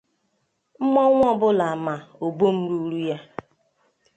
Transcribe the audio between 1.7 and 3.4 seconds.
ma obom ruuru ya